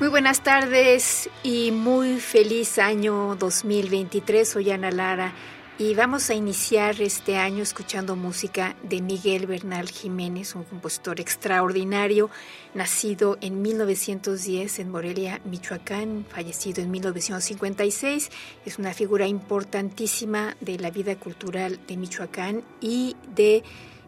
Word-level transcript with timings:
Muy 0.00 0.08
buenas 0.08 0.42
tardes 0.42 1.28
y 1.42 1.72
muy 1.72 2.20
feliz 2.20 2.78
año 2.78 3.36
2023. 3.36 4.48
Soy 4.48 4.70
Ana 4.70 4.90
Lara 4.90 5.34
y 5.76 5.94
vamos 5.94 6.30
a 6.30 6.34
iniciar 6.34 7.02
este 7.02 7.36
año 7.36 7.62
escuchando 7.62 8.16
música 8.16 8.76
de 8.82 9.02
Miguel 9.02 9.46
Bernal 9.46 9.90
Jiménez, 9.90 10.54
un 10.54 10.64
compositor 10.64 11.20
extraordinario, 11.20 12.30
nacido 12.72 13.36
en 13.42 13.60
1910 13.60 14.78
en 14.78 14.90
Morelia, 14.90 15.42
Michoacán, 15.44 16.24
fallecido 16.30 16.82
en 16.82 16.90
1956. 16.90 18.30
Es 18.64 18.78
una 18.78 18.94
figura 18.94 19.26
importantísima 19.26 20.56
de 20.62 20.78
la 20.78 20.90
vida 20.90 21.16
cultural 21.16 21.78
de 21.86 21.98
Michoacán 21.98 22.62
y 22.80 23.16
de 23.34 23.62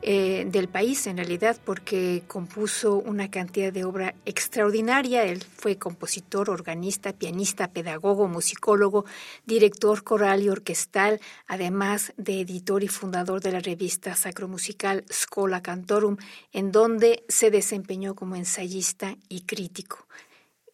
eh, 0.04 0.44
del 0.48 0.68
país 0.68 1.06
en 1.06 1.16
realidad 1.16 1.56
porque 1.64 2.24
compuso 2.26 2.96
una 2.96 3.30
cantidad 3.30 3.72
de 3.72 3.84
obra 3.84 4.16
extraordinaria. 4.24 5.24
Él 5.24 5.42
fue 5.42 5.78
compositor, 5.78 6.50
organista, 6.50 7.12
pianista, 7.12 7.68
pedagogo, 7.68 8.26
musicólogo, 8.26 9.04
director 9.46 10.02
coral 10.02 10.42
y 10.42 10.48
orquestal, 10.48 11.20
además 11.46 12.12
de 12.16 12.40
editor 12.40 12.82
y 12.82 12.88
fundador 12.88 13.40
de 13.40 13.52
la 13.52 13.60
revista 13.60 14.16
sacromusical 14.16 15.04
Scola 15.12 15.62
Cantorum, 15.62 16.16
en 16.52 16.72
donde 16.72 17.22
se 17.28 17.52
desempeñó 17.52 18.16
como 18.16 18.34
ensayista 18.34 19.16
y 19.28 19.42
crítico 19.42 20.08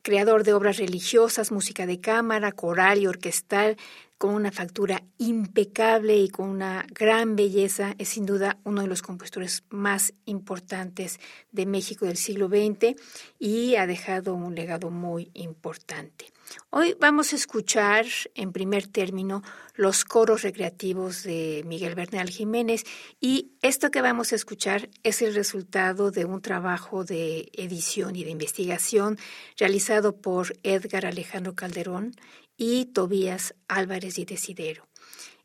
creador 0.08 0.42
de 0.42 0.54
obras 0.54 0.78
religiosas, 0.78 1.52
música 1.52 1.84
de 1.84 2.00
cámara, 2.00 2.52
coral 2.52 2.98
y 2.98 3.06
orquestal, 3.06 3.76
con 4.16 4.32
una 4.32 4.50
factura 4.50 5.02
impecable 5.18 6.16
y 6.16 6.30
con 6.30 6.48
una 6.48 6.86
gran 6.90 7.36
belleza. 7.36 7.94
Es 7.98 8.08
sin 8.08 8.24
duda 8.24 8.56
uno 8.64 8.80
de 8.80 8.88
los 8.88 9.02
compositores 9.02 9.64
más 9.68 10.14
importantes 10.24 11.20
de 11.52 11.66
México 11.66 12.06
del 12.06 12.16
siglo 12.16 12.48
XX 12.48 12.98
y 13.38 13.76
ha 13.76 13.86
dejado 13.86 14.32
un 14.32 14.54
legado 14.54 14.90
muy 14.90 15.30
importante. 15.34 16.32
Hoy 16.70 16.96
vamos 17.00 17.32
a 17.32 17.36
escuchar 17.36 18.06
en 18.34 18.52
primer 18.52 18.86
término 18.86 19.42
los 19.74 20.04
coros 20.04 20.42
recreativos 20.42 21.22
de 21.22 21.62
Miguel 21.66 21.94
Bernal 21.94 22.28
Jiménez 22.30 22.84
y 23.20 23.52
esto 23.62 23.90
que 23.90 24.02
vamos 24.02 24.32
a 24.32 24.36
escuchar 24.36 24.88
es 25.02 25.22
el 25.22 25.34
resultado 25.34 26.10
de 26.10 26.24
un 26.24 26.40
trabajo 26.40 27.04
de 27.04 27.48
edición 27.52 28.16
y 28.16 28.24
de 28.24 28.30
investigación 28.30 29.18
realizado 29.56 30.16
por 30.16 30.54
Edgar 30.62 31.06
Alejandro 31.06 31.54
Calderón 31.54 32.14
y 32.56 32.86
Tobías 32.86 33.54
Álvarez 33.68 34.18
y 34.18 34.24
Desidero. 34.24 34.87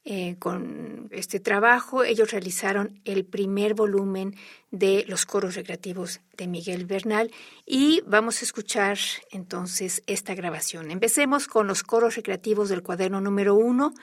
Eh, 0.05 0.35
con 0.37 1.07
este 1.11 1.39
trabajo 1.39 2.03
ellos 2.03 2.31
realizaron 2.31 2.99
el 3.05 3.23
primer 3.23 3.73
volumen 3.73 4.35
de 4.69 5.05
los 5.07 5.25
coros 5.25 5.55
recreativos 5.55 6.19
de 6.35 6.47
Miguel 6.47 6.85
Bernal 6.85 7.31
y 7.65 8.01
vamos 8.05 8.41
a 8.41 8.45
escuchar 8.45 8.97
entonces 9.31 10.03
esta 10.05 10.35
grabación. 10.35 10.91
Empecemos 10.91 11.47
con 11.47 11.67
los 11.67 11.83
coros 11.83 12.17
recreativos 12.17 12.67
del 12.67 12.83
cuaderno 12.83 13.21
número 13.21 13.55
uno. 13.55 13.93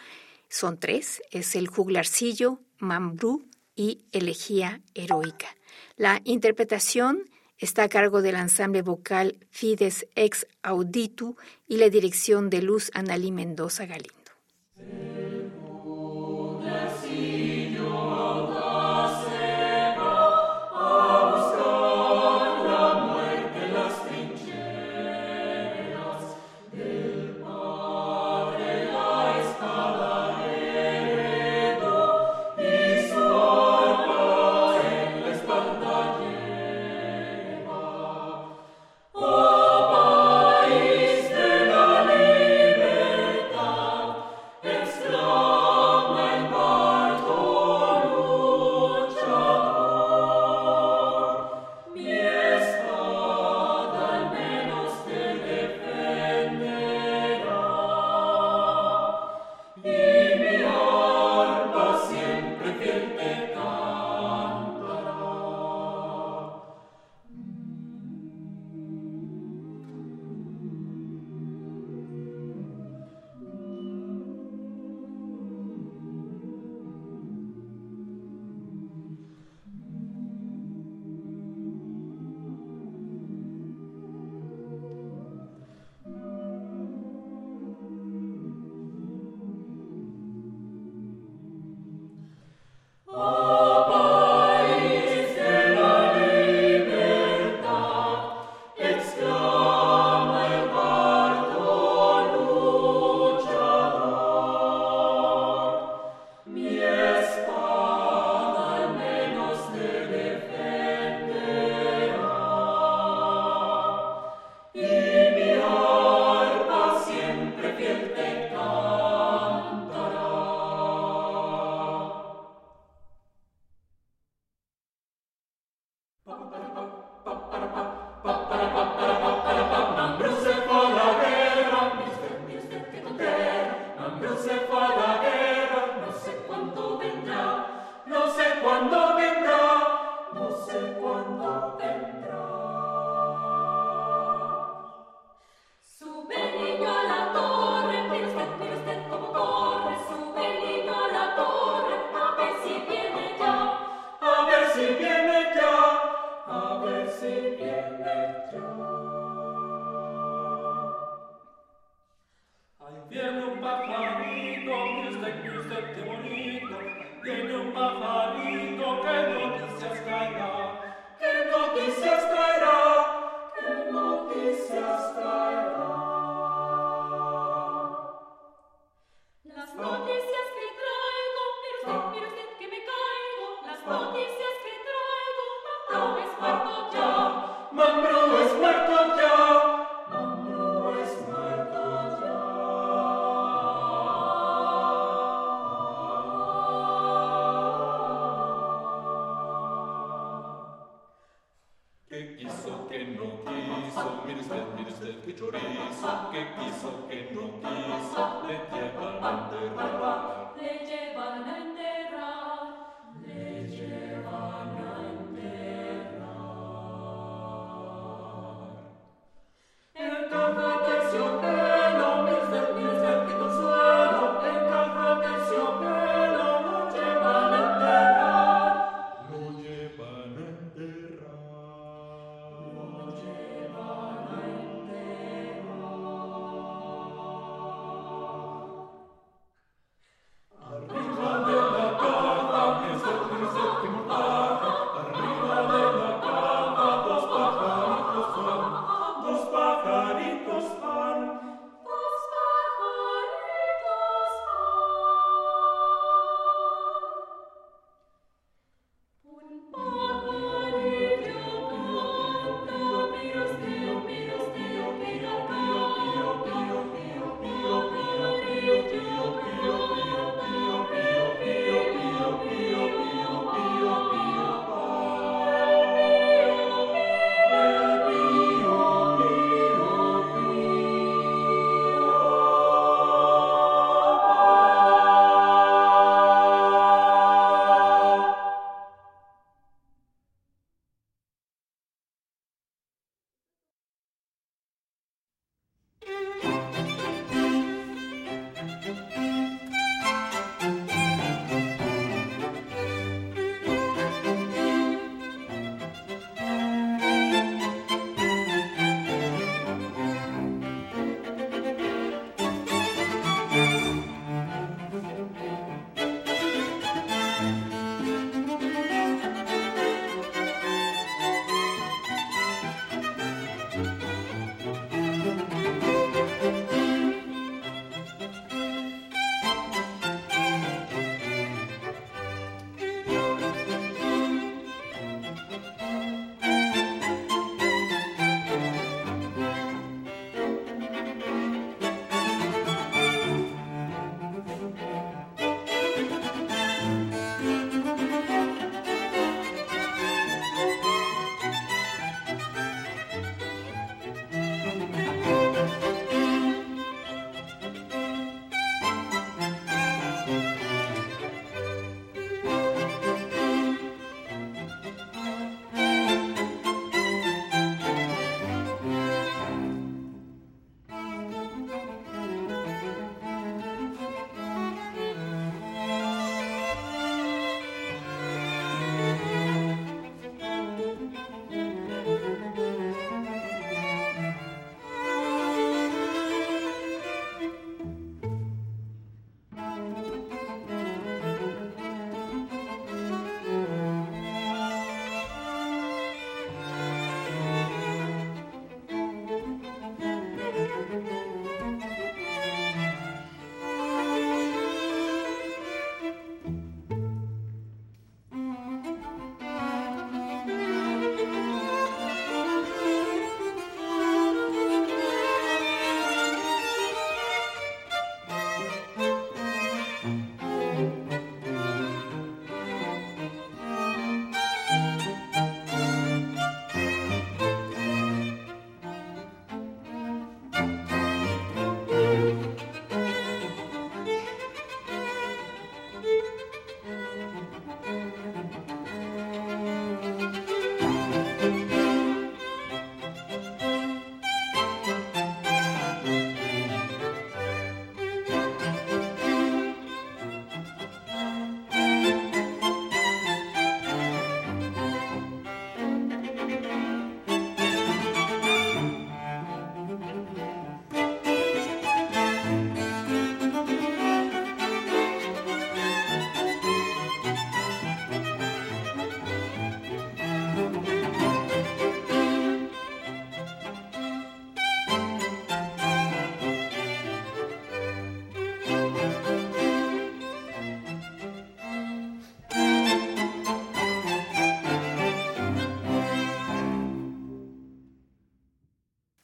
Son 0.48 0.78
tres, 0.78 1.20
es 1.30 1.54
el 1.54 1.68
juglarcillo, 1.68 2.60
Mambrú 2.78 3.44
y 3.76 4.06
Elegía 4.12 4.80
Heroica. 4.94 5.54
La 5.96 6.22
interpretación 6.24 7.24
Está 7.60 7.82
a 7.82 7.88
cargo 7.90 8.22
del 8.22 8.36
ensamble 8.36 8.80
vocal 8.80 9.36
Fides 9.50 10.06
Ex 10.14 10.46
Auditu 10.62 11.36
y 11.68 11.76
la 11.76 11.90
dirección 11.90 12.48
de 12.48 12.62
Luz 12.62 12.90
Analí 12.94 13.32
Mendoza 13.32 13.84
Galindo. 13.84 14.19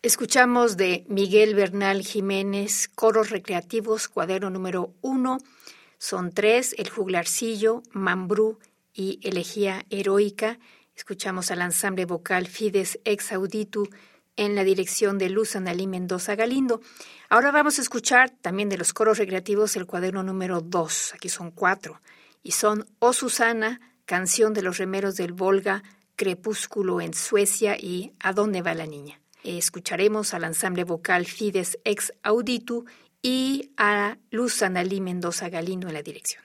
Escuchamos 0.07 0.77
de 0.77 1.05
Miguel 1.09 1.57
Bernal 1.57 2.03
Jiménez, 2.03 2.89
Coros 2.95 3.31
Recreativos, 3.31 4.07
cuaderno 4.07 4.51
número 4.51 4.95
uno. 5.01 5.39
Son 5.99 6.31
tres, 6.31 6.77
El 6.79 6.91
Juglarcillo, 6.91 7.83
Mambrú 7.91 8.61
y 8.95 9.19
Elegía 9.25 9.85
Heroica. 9.91 10.61
Escuchamos 10.95 11.51
al 11.51 11.61
ensamble 11.61 12.05
vocal 12.05 12.47
Fides 12.47 13.01
Ex 13.05 13.33
Auditu 13.33 13.89
en 14.37 14.55
la 14.55 14.63
dirección 14.63 15.19
de 15.19 15.29
Luz 15.29 15.57
Analí 15.57 15.89
Mendoza 15.89 16.37
Galindo. 16.37 16.81
Ahora 17.29 17.51
vamos 17.51 17.81
a 17.81 17.83
escuchar 17.83 18.31
también 18.31 18.69
de 18.69 18.79
los 18.79 18.93
coros 18.93 19.19
recreativos 19.19 19.75
el 19.75 19.87
cuaderno 19.87 20.23
número 20.23 20.61
2, 20.61 21.15
aquí 21.15 21.29
son 21.29 21.51
cuatro, 21.51 22.01
y 22.45 22.53
son 22.53 22.87
Oh 23.01 23.13
Susana, 23.13 23.81
Canción 24.05 24.55
de 24.55 24.63
los 24.63 24.79
Remeros 24.79 25.17
del 25.17 25.33
Volga, 25.33 25.83
Crepúsculo 26.15 27.01
en 27.01 27.13
Suecia 27.13 27.77
y 27.77 28.13
¿A 28.21 28.33
dónde 28.33 28.63
va 28.63 28.73
la 28.73 28.87
niña? 28.87 29.21
Escucharemos 29.47 30.35
al 30.35 30.43
ensamble 30.45 30.83
vocal 30.83 31.25
Fides 31.25 31.79
Ex 31.85 32.13
Auditu 32.23 32.85
y 33.23 33.71
a 33.77 34.19
Luz 34.31 34.63
Analí 34.63 35.01
Mendoza 35.01 35.49
Galindo 35.49 35.87
en 35.87 35.95
la 35.95 36.03
dirección. 36.03 36.43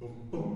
boom, 0.00 0.14
boom. 0.30 0.47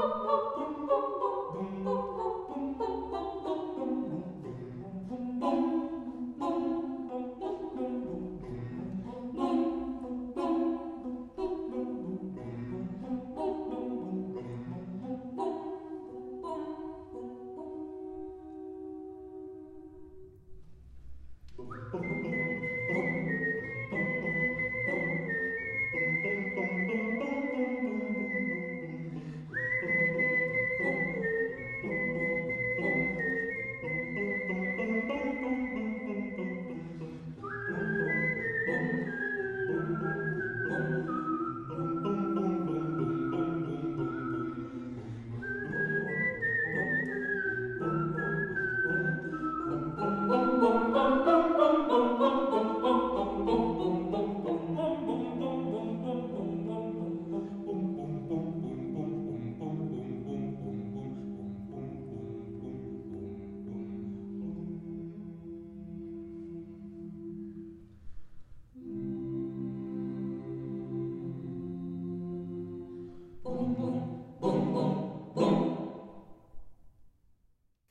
Boop, 0.00 0.24
boop. 0.24 0.39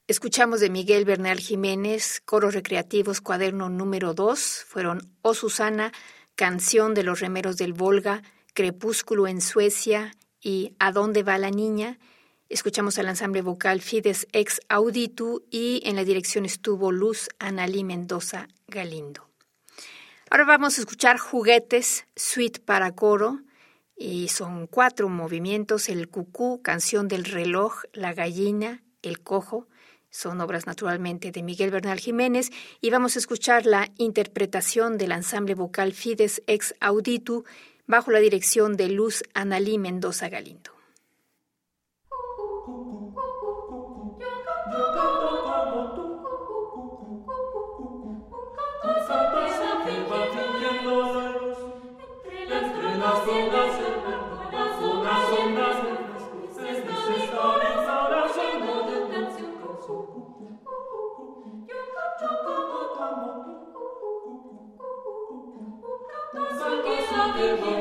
Escuchamos 0.09 0.59
de 0.59 0.71
Miguel 0.71 1.05
Bernal 1.05 1.37
Jiménez, 1.37 2.19
Coros 2.25 2.55
Recreativos, 2.55 3.21
cuaderno 3.21 3.69
número 3.69 4.15
2, 4.15 4.65
fueron 4.67 5.13
O 5.21 5.35
Susana, 5.35 5.91
Canción 6.33 6.95
de 6.95 7.03
los 7.03 7.19
Remeros 7.19 7.57
del 7.57 7.73
Volga, 7.73 8.23
Crepúsculo 8.55 9.27
en 9.27 9.39
Suecia 9.39 10.15
y 10.41 10.73
¿A 10.79 10.91
dónde 10.91 11.21
va 11.21 11.37
la 11.37 11.51
niña? 11.51 11.99
Escuchamos 12.49 12.97
al 12.97 13.07
ensamble 13.07 13.43
vocal 13.43 13.81
Fides 13.81 14.25
Ex 14.31 14.61
Auditu 14.67 15.45
y 15.51 15.83
en 15.85 15.95
la 15.95 16.03
dirección 16.03 16.43
estuvo 16.43 16.91
Luz 16.91 17.29
Analí 17.37 17.83
Mendoza 17.83 18.47
Galindo. 18.67 19.29
Ahora 20.31 20.45
vamos 20.45 20.79
a 20.79 20.81
escuchar 20.81 21.19
Juguetes, 21.19 22.07
Suite 22.15 22.59
para 22.61 22.95
coro, 22.95 23.41
y 23.95 24.29
son 24.29 24.65
cuatro 24.65 25.07
movimientos, 25.07 25.87
el 25.87 26.09
cucú, 26.09 26.63
canción 26.63 27.07
del 27.07 27.25
reloj, 27.25 27.83
la 27.93 28.15
gallina, 28.15 28.81
el 29.03 29.19
cojo, 29.19 29.67
son 30.09 30.41
obras 30.41 30.65
naturalmente 30.65 31.31
de 31.31 31.43
Miguel 31.43 31.71
Bernal 31.71 31.99
Jiménez 31.99 32.49
y 32.81 32.89
vamos 32.89 33.15
a 33.15 33.19
escuchar 33.19 33.65
la 33.65 33.89
interpretación 33.97 34.97
del 34.97 35.11
ensamble 35.11 35.55
vocal 35.55 35.93
Fides 35.93 36.41
ex 36.47 36.73
Auditu 36.79 37.45
bajo 37.87 38.11
la 38.11 38.19
dirección 38.19 38.77
de 38.77 38.89
Luz 38.89 39.23
Analí 39.33 39.77
Mendoza 39.77 40.29
Galindo. 40.29 40.78
give 67.39 67.78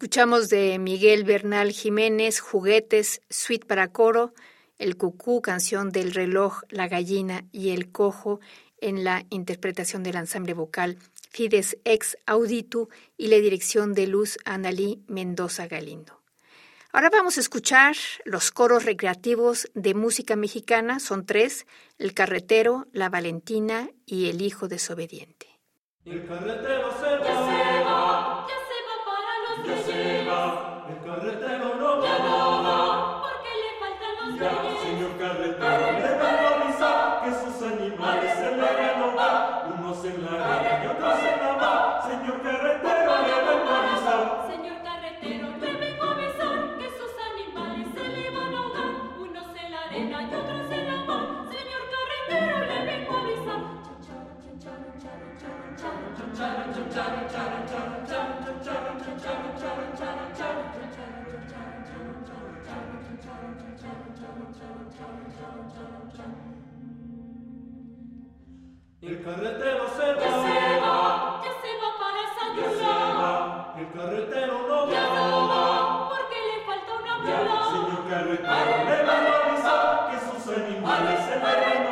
Escuchamos 0.00 0.48
de 0.48 0.78
Miguel 0.78 1.24
Bernal 1.24 1.72
Jiménez, 1.72 2.40
Juguetes, 2.40 3.20
Suite 3.28 3.66
para 3.66 3.92
coro, 3.92 4.32
El 4.78 4.96
Cucú, 4.96 5.42
canción 5.42 5.90
del 5.90 6.14
reloj, 6.14 6.62
La 6.70 6.88
gallina 6.88 7.44
y 7.52 7.68
El 7.68 7.92
cojo, 7.92 8.40
en 8.80 9.04
la 9.04 9.26
interpretación 9.28 10.02
del 10.02 10.16
ensamble 10.16 10.54
vocal 10.54 10.96
Fides 11.28 11.76
Ex 11.84 12.16
Auditu 12.24 12.88
y 13.18 13.26
la 13.26 13.36
dirección 13.36 13.92
de 13.92 14.06
Luz 14.06 14.38
Analí 14.46 15.02
Mendoza 15.06 15.68
Galindo. 15.68 16.22
Ahora 16.92 17.10
vamos 17.10 17.36
a 17.36 17.40
escuchar 17.40 17.94
los 18.24 18.50
coros 18.52 18.86
recreativos 18.86 19.68
de 19.74 19.92
música 19.92 20.34
mexicana, 20.34 20.98
son 20.98 21.26
tres, 21.26 21.66
El 21.98 22.14
Carretero, 22.14 22.86
La 22.92 23.10
Valentina 23.10 23.90
y 24.06 24.30
El 24.30 24.40
Hijo 24.40 24.66
Desobediente. 24.66 25.60
El 26.06 26.26
carretero 26.26 26.90
ya 29.66 29.76
se 29.84 30.24
va, 30.24 30.84
el 30.88 30.98
carretero 31.06 31.74
no 31.80 32.02
Ya 32.02 32.18
no 32.18 32.62
va. 32.62 32.70
va, 32.70 33.22
porque 33.22 33.52
le 33.62 33.70
faltan 33.80 34.12
los 34.20 34.40
Ya, 34.40 34.50
reyes. 34.62 34.80
señor 34.82 35.12
carretero, 35.18 35.79
El 69.02 69.22
carretero 69.24 69.88
se 69.88 70.06
Ya 70.06 70.20
se 70.20 70.80
va, 70.80 70.90
va, 70.90 71.42
ya 71.42 71.52
se 71.62 71.70
va 71.80 71.90
para 72.00 72.20
ya 72.56 72.70
se 72.70 72.84
va. 72.84 73.74
El 73.78 73.88
carretero 73.92 74.54
no 74.68 74.90
Ya 74.90 75.02
no 75.02 75.48
va. 75.48 75.54
va, 75.54 76.08
porque 76.10 76.36
le 76.48 76.56
falta 76.66 76.92
una 77.00 77.14
Ya, 77.24 77.38
mula. 77.38 77.60
señor 77.70 78.02
carretero, 78.10 78.84
le 78.84 78.96
vengo 78.96 79.30
a 79.32 79.46
avisar 79.46 80.10
que 80.10 80.16
sus 80.26 80.56
animales 80.56 81.18
se 81.24 81.36
le 81.36 81.89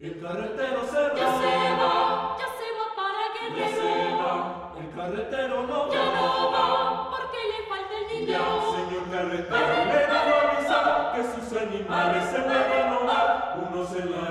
El 0.00 0.20
carretero 0.20 0.82
se 0.84 1.02
Ya 1.16 1.28
se 1.38 1.46
va, 1.46 1.76
va, 1.78 2.36
ya 2.38 2.48
se 2.58 2.66
va 2.74 2.86
para 2.96 3.22
ya 3.56 3.68
se 3.68 3.80
Guerrero. 3.80 4.18
va. 4.18 4.72
El 4.80 4.90
carretero 4.94 5.62
no 5.66 5.92
Ya 5.92 6.04
no 6.04 6.50
va. 6.52 6.58
va, 6.58 7.10
porque 7.10 7.38
le 7.50 7.58
falta 7.68 7.94
el 7.98 8.26
Ya, 8.26 8.38
dinero. 8.38 8.74
señor 8.74 9.04
carretero, 9.10 9.74
le 9.86 10.00
avisar 10.56 11.12
que 11.14 11.22
sus 11.22 11.62
animales 11.62 12.24
se 12.30 12.38
van 12.38 12.50
a 12.56 12.94
ahogar. 12.94 13.28
Unos 13.70 13.92
en 13.94 14.10
la 14.12 14.30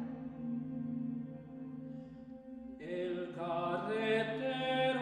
del 2.91 3.27
carreter 3.37 5.00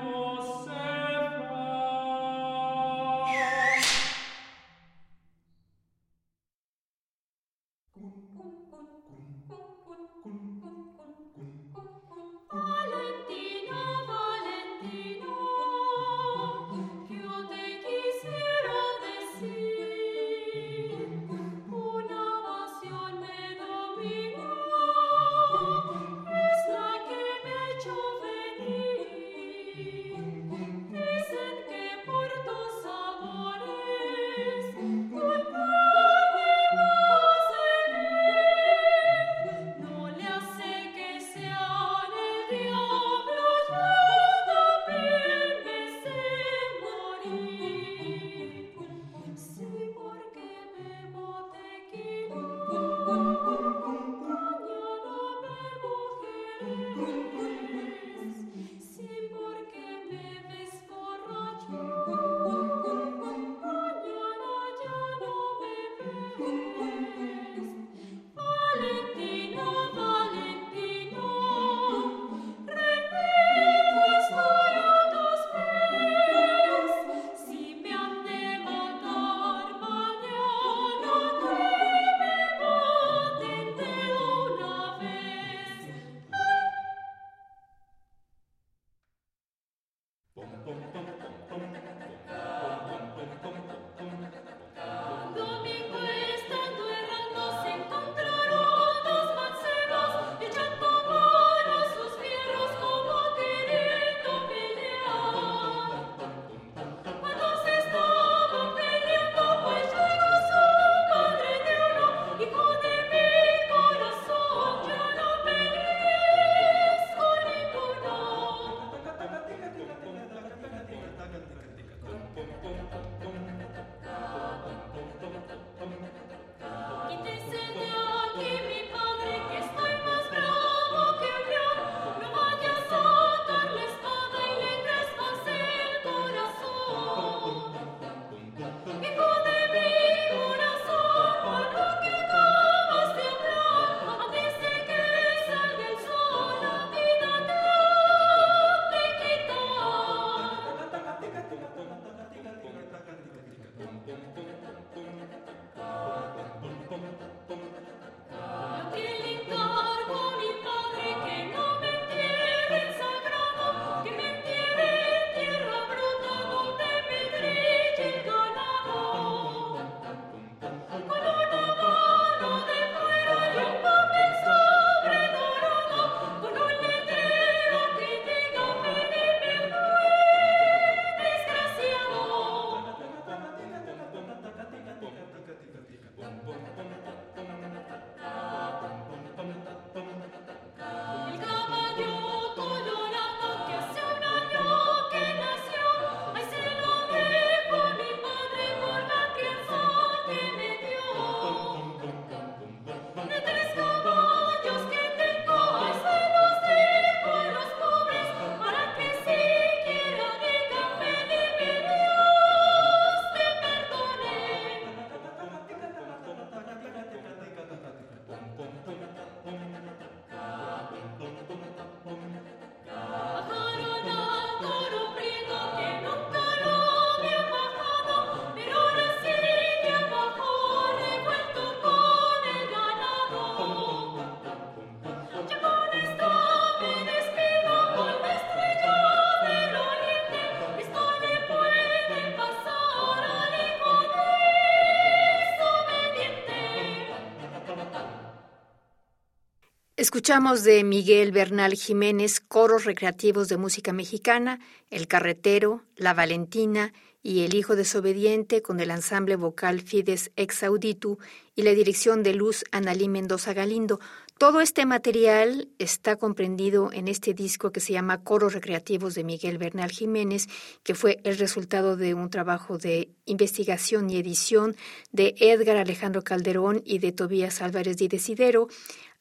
Escuchamos 250.09 250.63
de 250.63 250.83
Miguel 250.83 251.31
Bernal 251.31 251.75
Jiménez 251.75 252.39
coros 252.39 252.85
recreativos 252.85 253.47
de 253.47 253.57
música 253.57 253.93
mexicana, 253.93 254.59
El 254.89 255.07
Carretero, 255.07 255.83
La 255.95 256.15
Valentina 256.15 256.93
y 257.21 257.41
El 257.41 257.53
Hijo 257.53 257.75
Desobediente 257.75 258.63
con 258.63 258.79
el 258.79 258.89
ensamble 258.89 259.35
vocal 259.35 259.81
Fides 259.81 260.31
Ex 260.35 260.63
Auditu 260.63 261.19
y 261.53 261.61
la 261.61 261.75
dirección 261.75 262.23
de 262.23 262.33
Luz 262.33 262.63
Analí 262.71 263.07
Mendoza 263.07 263.53
Galindo. 263.53 263.99
Todo 264.39 264.61
este 264.61 264.85
material 264.85 265.67
está 265.79 266.15
comprendido 266.15 266.91
en 266.93 267.09
este 267.09 267.33
disco 267.33 267.71
que 267.71 267.81
se 267.81 267.91
llama 267.91 268.23
Coros 268.23 268.53
Recreativos 268.53 269.13
de 269.13 269.25
Miguel 269.25 269.57
Bernal 269.57 269.91
Jiménez, 269.91 270.47
que 270.81 270.95
fue 270.95 271.19
el 271.25 271.37
resultado 271.37 271.97
de 271.97 272.13
un 272.13 272.29
trabajo 272.29 272.77
de 272.77 273.11
investigación 273.25 274.09
y 274.09 274.17
edición 274.17 274.77
de 275.11 275.35
Edgar 275.39 275.75
Alejandro 275.75 276.23
Calderón 276.23 276.81
y 276.85 276.99
de 276.99 277.11
Tobías 277.11 277.61
Álvarez 277.61 277.97
de 277.97 278.07
Desidero 278.07 278.69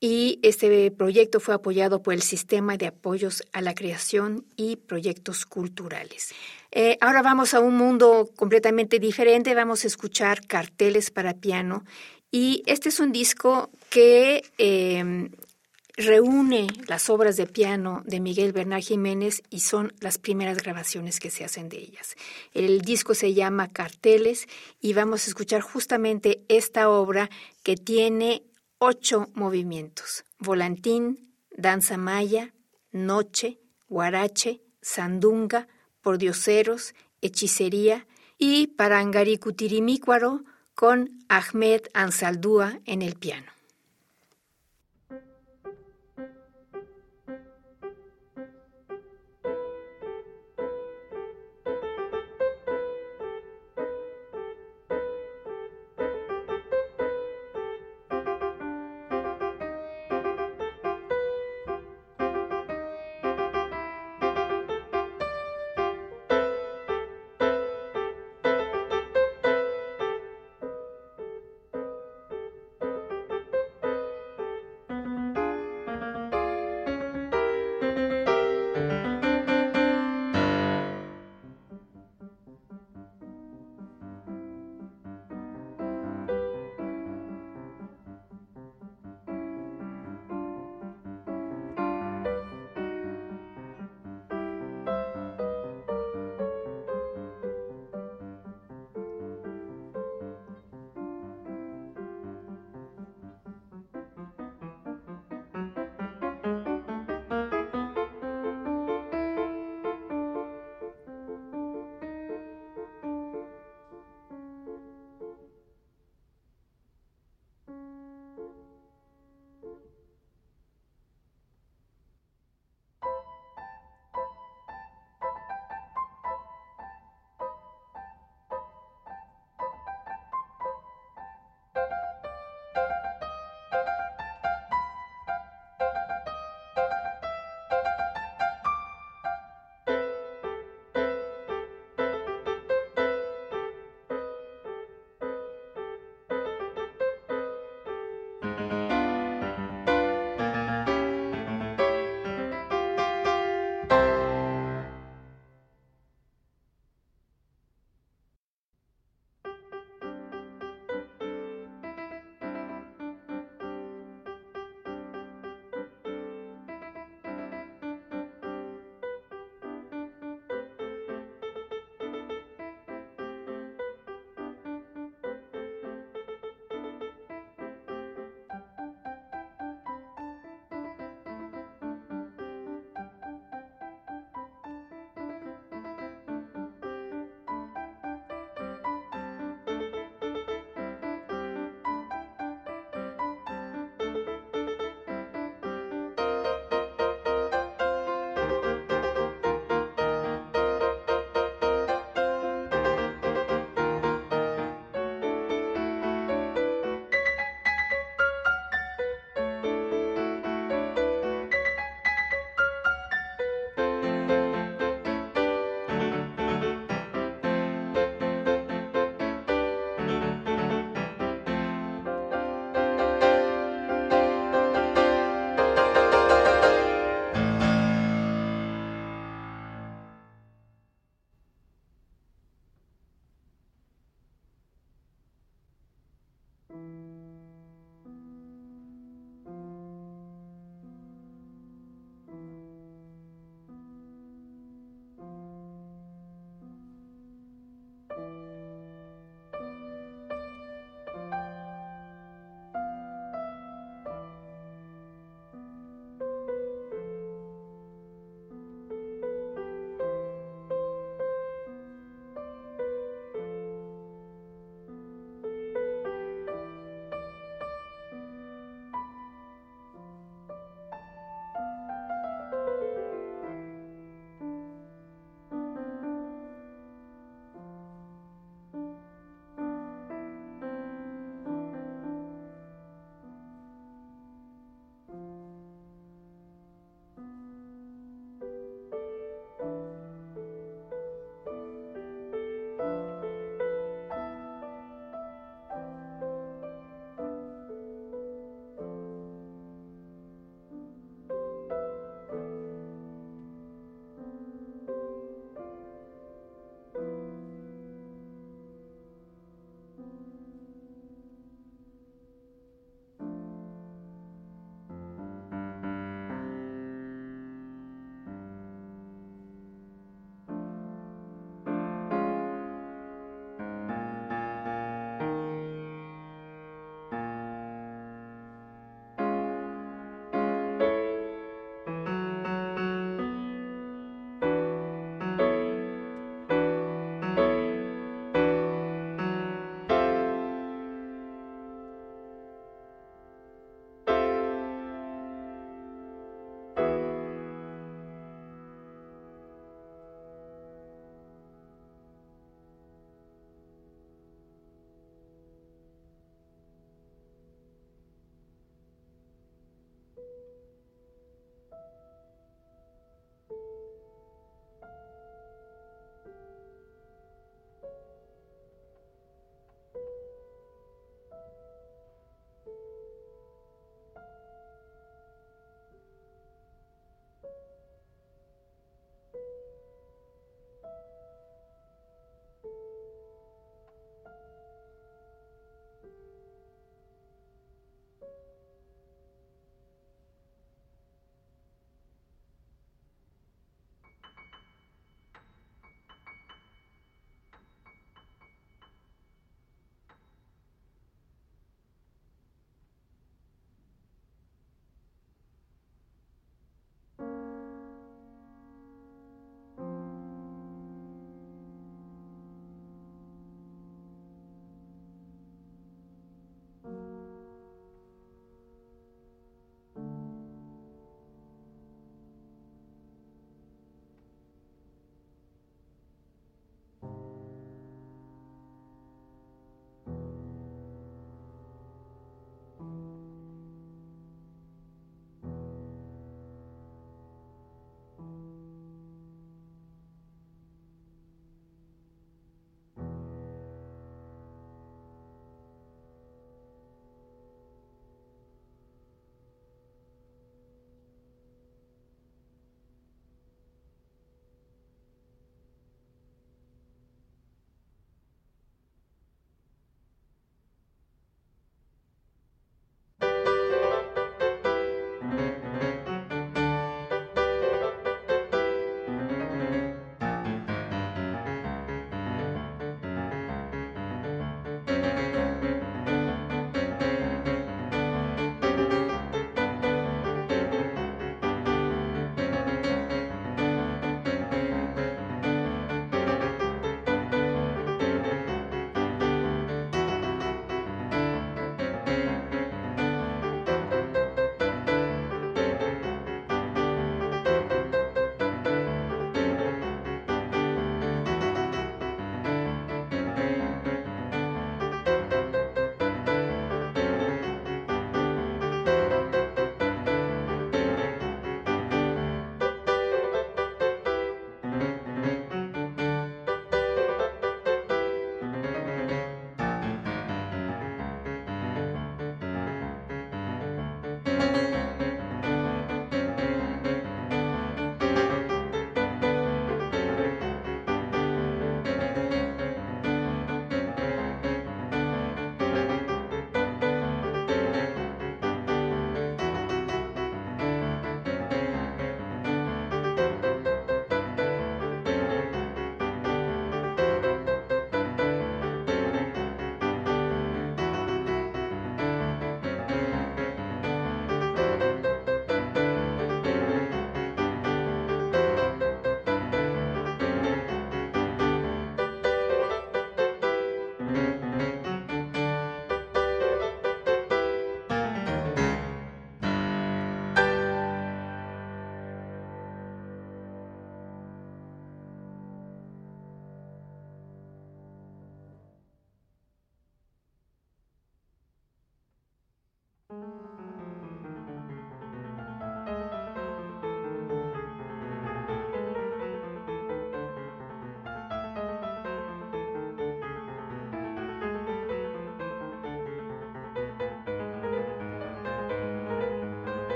y 0.00 0.40
este 0.42 0.90
proyecto 0.90 1.40
fue 1.40 1.54
apoyado 1.54 2.02
por 2.02 2.14
el 2.14 2.22
Sistema 2.22 2.78
de 2.78 2.86
Apoyos 2.86 3.44
a 3.52 3.60
la 3.60 3.74
Creación 3.74 4.46
y 4.56 4.76
Proyectos 4.76 5.44
Culturales. 5.44 6.32
Eh, 6.72 6.96
ahora 7.00 7.20
vamos 7.20 7.52
a 7.52 7.60
un 7.60 7.76
mundo 7.76 8.30
completamente 8.34 8.98
diferente, 8.98 9.54
vamos 9.54 9.84
a 9.84 9.88
escuchar 9.88 10.46
carteles 10.46 11.10
para 11.10 11.34
piano 11.34 11.84
y 12.30 12.62
este 12.66 12.88
es 12.88 13.00
un 13.00 13.12
disco 13.12 13.70
que 13.90 14.42
em, 14.56 15.30
reúne 15.96 16.68
las 16.86 17.10
obras 17.10 17.36
de 17.36 17.46
piano 17.46 18.02
de 18.06 18.20
Miguel 18.20 18.52
Bernal 18.52 18.82
Jiménez 18.82 19.42
y 19.50 19.60
son 19.60 19.92
las 20.00 20.16
primeras 20.16 20.58
grabaciones 20.58 21.18
que 21.20 21.30
se 21.30 21.44
hacen 21.44 21.68
de 21.68 21.78
ellas. 21.78 22.14
El 22.54 22.80
disco 22.80 23.14
se 23.14 23.34
llama 23.34 23.68
Carteles 23.68 24.46
y 24.80 24.94
vamos 24.94 25.26
a 25.26 25.28
escuchar 25.28 25.60
justamente 25.60 26.40
esta 26.48 26.88
obra 26.88 27.28
que 27.62 27.76
tiene 27.76 28.44
ocho 28.80 29.28
movimientos. 29.34 30.24
Volantín, 30.38 31.34
danza 31.56 31.96
maya, 31.98 32.54
noche, 32.90 33.60
guarache, 33.88 34.62
sandunga, 34.80 35.68
pordioseros, 36.00 36.94
hechicería 37.20 38.06
y 38.38 38.68
parangaricutirimícuaro 38.68 40.44
con 40.74 41.10
Ahmed 41.28 41.82
Ansaldúa 41.92 42.80
en 42.86 43.02
el 43.02 43.14
piano. 43.16 43.52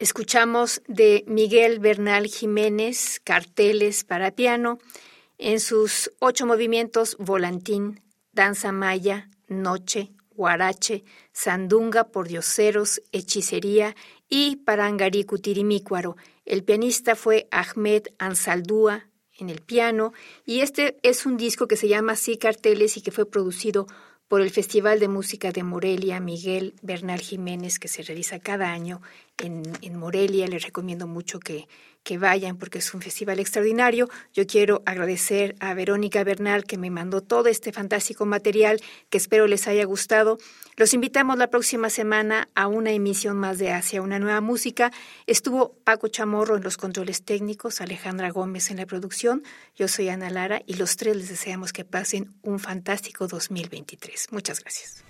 Escuchamos 0.00 0.80
de 0.88 1.24
Miguel 1.26 1.78
Bernal 1.78 2.26
Jiménez, 2.26 3.20
Carteles 3.22 4.02
para 4.02 4.30
piano, 4.30 4.78
en 5.36 5.60
sus 5.60 6.10
ocho 6.20 6.46
movimientos 6.46 7.18
Volantín, 7.18 8.00
Danza 8.32 8.72
Maya, 8.72 9.28
Noche, 9.46 10.10
Guarache, 10.30 11.04
Sandunga 11.34 12.04
por 12.04 12.28
Dioseros, 12.28 13.02
Hechicería 13.12 13.94
y 14.26 14.56
Parangari 14.56 15.24
Kutirimícuaro. 15.24 16.16
El 16.46 16.64
pianista 16.64 17.14
fue 17.14 17.46
Ahmed 17.50 18.04
Ansaldúa 18.18 19.06
en 19.38 19.50
el 19.50 19.60
piano 19.60 20.14
y 20.46 20.60
este 20.60 20.96
es 21.02 21.26
un 21.26 21.36
disco 21.36 21.68
que 21.68 21.76
se 21.76 21.88
llama 21.88 22.16
Sí 22.16 22.38
Carteles 22.38 22.96
y 22.96 23.02
que 23.02 23.10
fue 23.10 23.30
producido 23.30 23.86
por 24.30 24.42
el 24.42 24.50
Festival 24.50 25.00
de 25.00 25.08
Música 25.08 25.50
de 25.50 25.64
Morelia, 25.64 26.20
Miguel 26.20 26.74
Bernal 26.82 27.18
Jiménez, 27.18 27.80
que 27.80 27.88
se 27.88 28.04
realiza 28.04 28.38
cada 28.38 28.70
año 28.70 29.02
en, 29.38 29.64
en 29.82 29.98
Morelia. 29.98 30.46
Les 30.46 30.62
recomiendo 30.62 31.08
mucho 31.08 31.40
que, 31.40 31.66
que 32.02 32.18
vayan 32.18 32.56
porque 32.56 32.78
es 32.78 32.94
un 32.94 33.02
festival 33.02 33.38
extraordinario. 33.40 34.08
Yo 34.32 34.46
quiero 34.46 34.82
agradecer 34.86 35.56
a 35.60 35.74
Verónica 35.74 36.24
Bernal 36.24 36.64
que 36.64 36.78
me 36.78 36.90
mandó 36.90 37.20
todo 37.20 37.48
este 37.48 37.72
fantástico 37.72 38.26
material 38.26 38.80
que 39.08 39.18
espero 39.18 39.46
les 39.46 39.66
haya 39.66 39.84
gustado. 39.84 40.38
Los 40.76 40.94
invitamos 40.94 41.36
la 41.38 41.48
próxima 41.48 41.90
semana 41.90 42.48
a 42.54 42.66
una 42.66 42.92
emisión 42.92 43.36
más 43.36 43.58
de 43.58 43.72
Hacia 43.72 44.02
una 44.02 44.18
nueva 44.18 44.40
música. 44.40 44.92
Estuvo 45.26 45.74
Paco 45.84 46.08
Chamorro 46.08 46.56
en 46.56 46.62
los 46.62 46.76
controles 46.76 47.22
técnicos, 47.22 47.80
Alejandra 47.80 48.30
Gómez 48.30 48.70
en 48.70 48.78
la 48.78 48.86
producción. 48.86 49.42
Yo 49.76 49.88
soy 49.88 50.08
Ana 50.08 50.30
Lara 50.30 50.62
y 50.66 50.74
los 50.74 50.96
tres 50.96 51.16
les 51.16 51.28
deseamos 51.28 51.72
que 51.72 51.84
pasen 51.84 52.32
un 52.42 52.58
fantástico 52.58 53.26
2023. 53.26 54.28
Muchas 54.32 54.60
gracias. 54.60 55.09